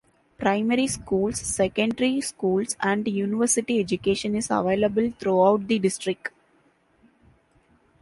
Primary 0.39 0.87
schools, 0.87 1.39
Secondary 1.39 2.21
schools 2.21 2.75
and 2.79 3.07
University 3.07 3.79
education 3.79 4.33
is 4.35 4.47
available 4.49 5.11
throughout 5.19 5.67
the 5.67 5.77
district. 5.77 6.29